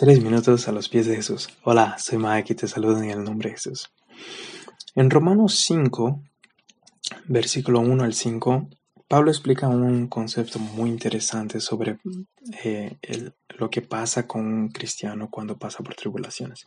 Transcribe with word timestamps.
Tres 0.00 0.22
minutos 0.22 0.66
a 0.66 0.72
los 0.72 0.88
pies 0.88 1.04
de 1.04 1.16
Jesús. 1.16 1.50
Hola, 1.62 1.98
soy 1.98 2.16
Mike 2.16 2.54
y 2.54 2.56
te 2.56 2.66
saludo 2.66 3.02
en 3.02 3.10
el 3.10 3.22
nombre 3.22 3.50
de 3.50 3.56
Jesús. 3.56 3.92
En 4.94 5.10
Romanos 5.10 5.56
5, 5.56 6.22
versículo 7.26 7.80
1 7.80 8.04
al 8.04 8.14
5, 8.14 8.66
Pablo 9.06 9.30
explica 9.30 9.68
un 9.68 10.06
concepto 10.06 10.58
muy 10.58 10.88
interesante 10.88 11.60
sobre 11.60 11.98
eh, 12.64 12.96
lo 13.58 13.68
que 13.68 13.82
pasa 13.82 14.26
con 14.26 14.46
un 14.46 14.68
cristiano 14.70 15.28
cuando 15.30 15.58
pasa 15.58 15.84
por 15.84 15.94
tribulaciones. 15.94 16.66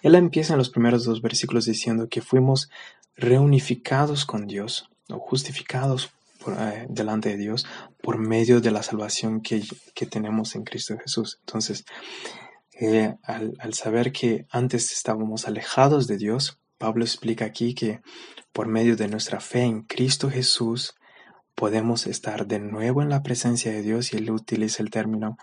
Él 0.00 0.14
empieza 0.14 0.54
en 0.54 0.58
los 0.58 0.70
primeros 0.70 1.04
dos 1.04 1.20
versículos 1.20 1.66
diciendo 1.66 2.08
que 2.08 2.22
fuimos 2.22 2.70
reunificados 3.14 4.24
con 4.24 4.46
Dios 4.46 4.88
o 5.10 5.18
justificados 5.18 6.12
eh, 6.46 6.86
delante 6.88 7.28
de 7.28 7.36
Dios 7.36 7.66
por 8.02 8.16
medio 8.16 8.62
de 8.62 8.70
la 8.70 8.82
salvación 8.82 9.42
que, 9.42 9.62
que 9.94 10.06
tenemos 10.06 10.54
en 10.54 10.64
Cristo 10.64 10.96
Jesús. 10.96 11.36
Entonces, 11.40 11.84
al, 13.22 13.74
saber 13.74 14.12
que 14.12 14.46
antes 14.50 14.92
estábamos 14.92 15.46
alejados 15.46 16.06
de 16.06 16.16
Dios, 16.16 16.60
Pablo 16.78 17.04
explica 17.04 17.44
aquí 17.44 17.74
que 17.74 18.00
por 18.52 18.68
medio 18.68 18.96
de 18.96 19.08
nuestra 19.08 19.40
fe 19.40 19.62
en 19.62 19.82
Cristo 19.82 20.30
Jesús 20.30 20.94
podemos 21.54 22.06
estar 22.06 22.46
de 22.46 22.58
nuevo 22.58 23.02
en 23.02 23.10
la 23.10 23.22
presencia 23.22 23.70
de 23.70 23.82
Dios 23.82 24.12
y 24.12 24.16
él 24.16 24.30
utiliza 24.30 24.82
el 24.82 24.90
término 24.90 25.36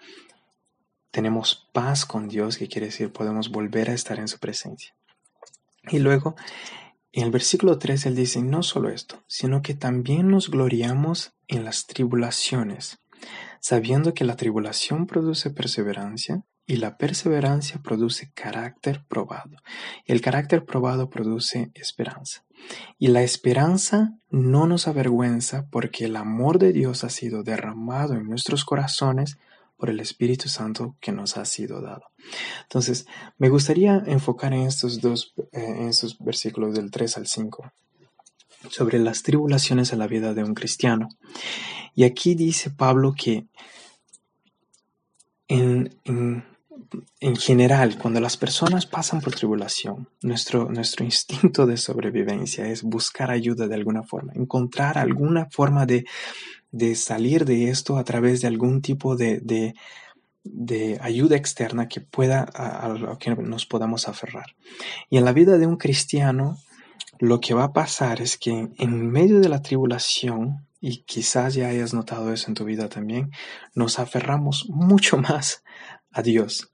tenemos 1.12 1.68
paz 1.73 2.05
con 2.05 2.28
Dios, 2.28 2.58
que 2.58 2.68
quiere 2.68 2.88
decir 2.88 3.12
podemos 3.12 3.50
volver 3.50 3.90
a 3.90 3.94
estar 3.94 4.20
en 4.20 4.28
su 4.28 4.38
presencia. 4.40 4.94
Y 5.90 6.00
luego, 6.00 6.36
en 7.12 7.23
el 7.23 7.31
versículo 7.31 7.80
3, 7.80 8.06
él 8.08 8.16
dice, 8.16 8.42
no 8.42 8.62
solo 8.62 8.90
esto, 8.90 9.23
sino 9.28 9.62
que 9.62 9.73
también 9.73 10.28
nos 10.28 10.52
gloriamos 10.52 11.34
en 11.48 11.64
las 11.64 11.88
tribulaciones, 11.88 13.00
sabiendo 13.59 14.14
que 14.14 14.26
la 14.26 14.36
tribulación 14.36 15.08
produce 15.08 15.50
perseverancia 15.50 16.44
y 16.67 16.76
la 16.76 16.98
perseverancia 16.98 17.80
produce 17.81 18.30
carácter 18.34 19.03
probado. 19.08 19.55
Y 20.05 20.12
el 20.12 20.20
carácter 20.20 20.66
probado 20.66 21.09
produce 21.09 21.72
esperanza. 21.73 22.44
Y 23.00 23.08
la 23.08 23.23
esperanza 23.23 24.14
no 24.30 24.67
nos 24.67 24.88
avergüenza 24.88 25.66
porque 25.72 26.05
el 26.05 26.17
amor 26.17 26.59
de 26.59 26.73
Dios 26.73 27.05
ha 27.05 27.09
sido 27.09 27.42
derramado 27.44 28.16
en 28.16 28.27
nuestros 28.27 28.66
corazones 28.66 29.38
por 29.77 29.89
el 29.89 30.02
Espíritu 30.02 30.50
Santo 30.50 30.97
que 31.00 31.14
nos 31.14 31.38
ha 31.38 31.45
sido 31.45 31.81
dado. 31.81 32.03
Entonces, 32.64 33.08
me 33.38 33.47
gustaría 33.47 34.03
enfocar 34.05 34.53
en 34.53 34.64
estos 34.64 34.99
dos, 34.99 35.33
eh, 35.53 35.64
en 35.64 35.88
estos 35.88 36.20
versículos 36.20 36.75
del 36.75 36.92
3 36.92 37.17
al 37.17 37.27
5 37.27 37.72
sobre 38.70 38.99
las 38.99 39.23
tribulaciones 39.23 39.94
en 39.94 39.99
la 39.99 40.08
vida 40.08 40.33
de 40.33 40.44
un 40.44 40.53
cristiano. 40.53 41.08
Y 41.95 42.03
aquí 42.03 42.36
dice 42.36 42.72
Pablo 42.72 43.14
que 43.16 43.45
en, 45.47 45.95
en 46.03 46.44
en 47.20 47.36
general, 47.36 47.97
cuando 47.97 48.20
las 48.20 48.38
personas 48.38 48.86
pasan 48.86 49.22
por 49.22 49.33
tribulación, 49.33 50.09
nuestro, 50.22 50.70
nuestro 50.70 51.03
instinto 51.03 51.66
de 51.66 51.78
sobrevivencia 51.78 52.67
es 52.67 52.83
buscar 52.83 53.31
ayuda 53.31 53.67
de 53.67 53.75
alguna 53.75 54.03
forma, 54.03 54.33
encontrar 54.36 54.98
alguna 54.98 55.48
forma 55.50 55.86
de, 55.86 56.05
de 56.72 56.95
salir 56.95 57.45
de 57.45 57.70
esto 57.70 57.98
a 57.98 58.03
través 58.03 58.42
de 58.42 58.48
algún 58.48 58.81
tipo 58.81 59.16
de, 59.16 59.39
de, 59.39 59.73
de 60.44 61.00
ayuda 61.02 61.36
externa 61.36 61.88
que 61.88 62.02
pueda 62.02 62.44
a, 62.44 62.89
lo 62.89 63.17
que 63.17 63.36
nos 63.36 63.66
podamos 63.66 64.08
aferrar. 64.08 64.55
Y 65.09 65.17
en 65.17 65.25
la 65.25 65.33
vida 65.33 65.58
de 65.58 65.67
un 65.67 65.78
cristiano, 65.78 66.58
lo 67.20 67.39
que 67.39 67.53
va 67.53 67.66
a 67.66 67.73
pasar 67.73 68.22
es 68.22 68.38
que 68.38 68.70
en 68.78 69.09
medio 69.09 69.39
de 69.39 69.50
la 69.50 69.61
tribulación, 69.61 70.67
y 70.80 71.03
quizás 71.03 71.53
ya 71.53 71.70
hayas 71.70 71.94
notado 71.94 72.31
eso 72.31 72.47
en 72.47 72.56
tu 72.56 72.66
vida 72.66 72.89
también, 72.89 73.31
nos 73.73 74.00
aferramos 74.00 74.67
mucho 74.70 75.17
más 75.17 75.64
a 76.11 76.22
Dios 76.22 76.72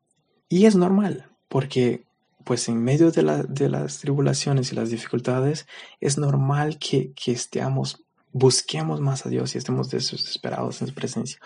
y 0.49 0.65
es 0.65 0.75
normal, 0.75 1.29
porque 1.47 2.05
pues 2.43 2.67
en 2.67 2.83
medio 2.83 3.11
de, 3.11 3.23
las 3.23 3.99
tribulaciones 3.99 4.71
y 4.71 4.75
las 4.75 4.89
dificultades, 4.89 5.65
es 5.99 6.17
normal 6.17 6.77
que, 6.77 7.13
estemos, 7.25 8.03
busquemos 8.31 8.99
más 8.99 9.25
a 9.25 9.29
Dios 9.29 9.55
y 9.55 9.57
estemos 9.57 9.89
desesperados 9.89 10.81
en 10.81 10.89
su 10.89 10.93
presencia. 10.93 11.39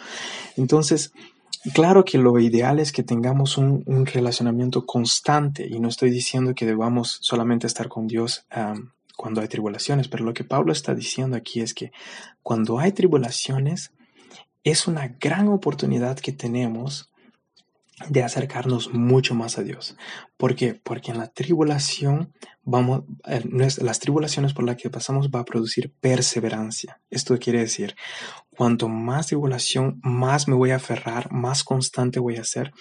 Entonces, 0.56 1.14
claro 1.74 2.04
que 2.04 2.18
lo 2.18 2.40
ideal 2.40 2.80
es 2.80 2.92
que 2.92 3.04
tengamos 3.04 3.58
un, 3.58 4.06
relacionamiento 4.06 4.86
constante 4.86 5.68
y 5.68 5.80
no 5.80 5.88
estoy 5.88 6.10
diciendo 6.10 6.54
que 6.56 6.66
debamos 6.66 7.20
solamente 7.22 7.68
estar 7.68 7.88
con 7.88 8.08
Dios 8.08 8.46
cuando 9.18 9.42
hay 9.42 9.50
tribulaciones, 9.50 10.08
pero 10.08 10.24
lo 10.24 10.34
que 10.34 10.46
Pablo 10.46 10.72
está 10.72 10.96
diciendo 10.96 11.36
aquí 11.36 11.60
es 11.60 11.74
que 11.74 11.92
cuando 12.42 12.80
hay 12.80 12.94
tribulaciones, 12.94 13.92
es 14.64 14.88
una 14.88 15.16
gran 15.20 15.48
oportunidad 15.50 16.20
que 16.20 16.32
tenemos 16.32 17.12
de 18.10 18.22
acercarnos 18.22 18.94
mucho 18.94 19.34
más 19.34 19.58
a 19.58 19.64
Dios. 19.64 19.98
¿Por 20.38 20.56
qué? 20.56 20.76
Porque 20.76 21.12
en 21.12 21.18
la 21.18 21.28
tribulación 21.28 22.32
vamos, 22.64 23.04
eh, 23.26 23.44
las 23.82 24.00
tribulaciones 24.00 24.54
por 24.54 24.66
las 24.66 24.78
que 24.78 24.90
pasamos 24.90 25.30
va 25.30 25.40
a 25.40 25.46
producir 25.46 25.92
perseverancia. 26.00 27.02
Esto 27.10 27.38
quiere 27.40 27.60
decir, 27.60 27.96
cuanto 28.58 28.90
más 28.90 29.28
tribulación, 29.28 30.00
más 30.02 30.48
me 30.48 30.56
voy 30.56 30.72
a 30.72 30.78
aferrar, 30.78 31.32
más 31.32 31.64
constante 31.64 32.20
voy 32.20 32.38
a 32.38 32.44
ser. 32.44 32.74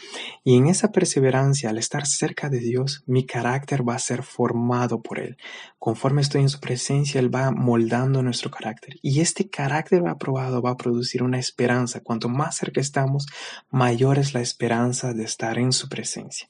Y 0.43 0.57
en 0.57 0.69
esa 0.69 0.91
perseverancia, 0.91 1.69
al 1.69 1.77
estar 1.77 2.07
cerca 2.07 2.49
de 2.49 2.61
Dios, 2.61 3.05
mi 3.07 3.27
carácter 3.27 3.87
va 3.87 3.95
a 3.95 3.99
ser 3.99 4.23
formado 4.23 5.03
por 5.03 5.19
Él. 5.19 5.37
Conforme 5.79 6.23
estoy 6.23 6.41
en 6.41 6.49
su 6.49 6.61
presencia, 6.61 7.21
Él 7.21 7.33
va 7.33 7.51
moldando 7.51 8.23
nuestro 8.23 8.51
carácter. 8.51 8.97
Y 9.03 9.21
este 9.21 9.51
carácter 9.51 10.03
aprobado 10.09 10.63
va 10.63 10.71
a 10.71 10.77
producir 10.77 11.23
una 11.23 11.39
esperanza. 11.39 12.01
Cuanto 12.01 12.31
más 12.31 12.57
cerca 12.57 12.81
estamos, 12.81 13.27
mayor 13.71 14.19
es 14.19 14.33
la 14.33 14.41
esperanza 14.41 15.13
de 15.13 15.25
estar 15.25 15.59
en 15.59 15.73
su 15.73 15.91
presencia. 15.91 16.49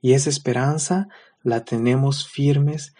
Y 0.00 0.14
esa 0.14 0.28
esperanza 0.28 1.06
la 1.42 1.64
tenemos 1.64 2.28
firmes 2.28 2.94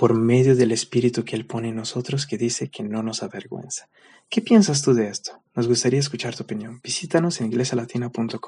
por 0.00 0.14
medio 0.14 0.56
del 0.56 0.72
Espíritu 0.72 1.26
que 1.26 1.36
Él 1.36 1.44
pone 1.44 1.68
en 1.68 1.76
nosotros 1.76 2.26
que 2.26 2.38
dice 2.38 2.70
que 2.70 2.82
no 2.82 3.02
nos 3.02 3.22
avergüenza. 3.22 3.90
¿Qué 4.30 4.40
piensas 4.40 4.80
tú 4.80 4.94
de 4.94 5.08
esto? 5.08 5.42
Nos 5.54 5.68
gustaría 5.68 6.00
escuchar 6.00 6.34
tu 6.34 6.42
opinión. 6.42 6.80
Visítanos 6.82 7.38
en 7.42 7.48
iglesialatina.com. 7.48 8.38